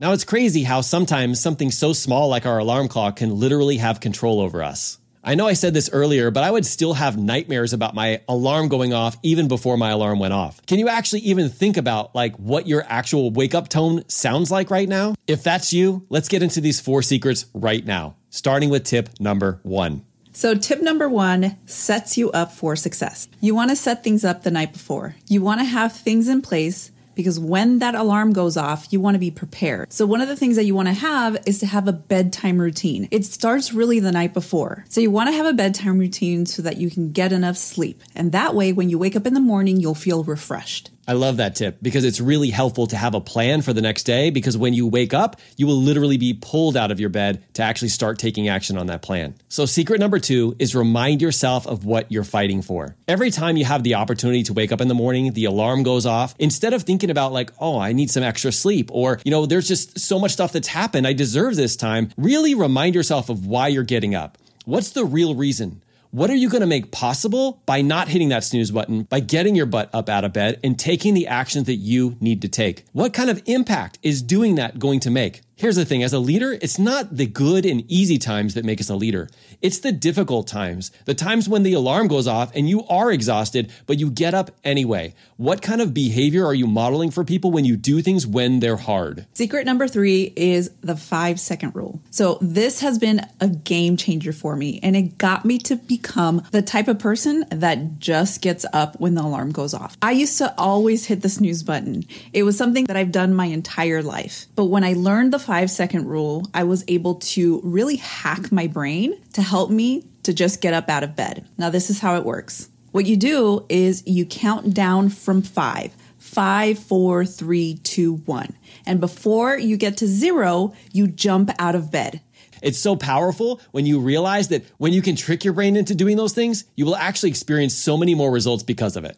[0.00, 3.98] Now, it's crazy how sometimes something so small like our alarm clock can literally have
[3.98, 4.98] control over us.
[5.24, 8.68] I know I said this earlier, but I would still have nightmares about my alarm
[8.68, 10.64] going off even before my alarm went off.
[10.66, 14.70] Can you actually even think about like what your actual wake up tone sounds like
[14.70, 15.16] right now?
[15.26, 19.58] If that's you, let's get into these four secrets right now, starting with tip number
[19.64, 20.04] one.
[20.30, 23.26] So, tip number one sets you up for success.
[23.40, 25.16] You want to set things up the night before.
[25.26, 29.16] You want to have things in place because when that alarm goes off, you want
[29.16, 29.92] to be prepared.
[29.92, 32.58] So, one of the things that you want to have is to have a bedtime
[32.58, 33.08] routine.
[33.10, 34.84] It starts really the night before.
[34.88, 38.02] So, you want to have a bedtime routine so that you can get enough sleep.
[38.14, 40.92] And that way, when you wake up in the morning, you'll feel refreshed.
[41.08, 44.02] I love that tip because it's really helpful to have a plan for the next
[44.02, 47.42] day because when you wake up, you will literally be pulled out of your bed
[47.54, 49.34] to actually start taking action on that plan.
[49.48, 52.94] So, secret number two is remind yourself of what you're fighting for.
[53.08, 56.04] Every time you have the opportunity to wake up in the morning, the alarm goes
[56.04, 59.46] off, instead of thinking about, like, oh, I need some extra sleep, or, you know,
[59.46, 63.46] there's just so much stuff that's happened, I deserve this time, really remind yourself of
[63.46, 64.36] why you're getting up.
[64.66, 65.80] What's the real reason?
[66.10, 69.54] What are you going to make possible by not hitting that snooze button, by getting
[69.54, 72.86] your butt up out of bed and taking the actions that you need to take?
[72.92, 75.42] What kind of impact is doing that going to make?
[75.58, 78.80] Here's the thing as a leader, it's not the good and easy times that make
[78.80, 79.28] us a leader.
[79.60, 83.72] It's the difficult times, the times when the alarm goes off and you are exhausted,
[83.84, 85.16] but you get up anyway.
[85.36, 88.76] What kind of behavior are you modeling for people when you do things when they're
[88.76, 89.26] hard?
[89.34, 92.00] Secret number three is the five second rule.
[92.10, 96.44] So, this has been a game changer for me, and it got me to become
[96.52, 99.96] the type of person that just gets up when the alarm goes off.
[100.02, 103.46] I used to always hit the snooze button, it was something that I've done my
[103.46, 104.46] entire life.
[104.54, 108.66] But when I learned the five second rule, I was able to really hack my
[108.66, 111.48] brain to help me to just get up out of bed.
[111.56, 112.68] Now, this is how it works.
[112.90, 115.96] What you do is you count down from five.
[116.18, 118.58] Five, four, three, two, one.
[118.84, 122.20] And before you get to zero, you jump out of bed.
[122.60, 126.18] It's so powerful when you realize that when you can trick your brain into doing
[126.18, 129.16] those things, you will actually experience so many more results because of it.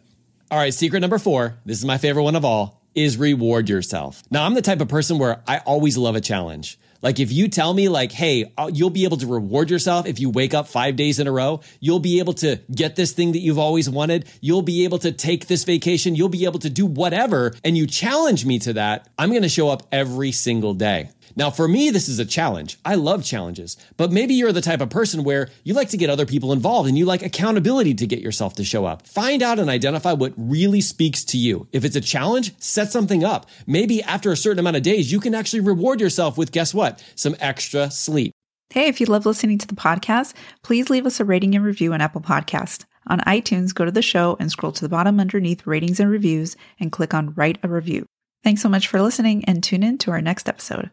[0.49, 1.57] All right, secret number four.
[1.65, 4.23] This is my favorite one of all is reward yourself.
[4.29, 6.77] Now, I'm the type of person where I always love a challenge.
[7.01, 10.19] Like if you tell me like, hey, uh, you'll be able to reward yourself if
[10.19, 13.31] you wake up five days in a row, you'll be able to get this thing
[13.31, 14.25] that you've always wanted.
[14.39, 16.15] You'll be able to take this vacation.
[16.15, 17.53] You'll be able to do whatever.
[17.63, 19.09] And you challenge me to that.
[19.17, 21.09] I'm going to show up every single day.
[21.35, 22.77] Now, for me, this is a challenge.
[22.83, 26.09] I love challenges, but maybe you're the type of person where you like to get
[26.09, 29.07] other people involved and you like accountability to get yourself to show up.
[29.07, 31.67] Find out and identify what really speaks to you.
[31.71, 33.47] If it's a challenge, set something up.
[33.65, 37.03] Maybe after a certain amount of days, you can actually reward yourself with guess what?
[37.15, 38.33] Some extra sleep.
[38.71, 41.93] Hey, if you love listening to the podcast, please leave us a rating and review
[41.93, 42.85] on Apple Podcast.
[43.07, 46.55] On iTunes, go to the show and scroll to the bottom underneath ratings and reviews
[46.79, 48.05] and click on write a review.
[48.43, 50.89] Thanks so much for listening and tune in to our next episode.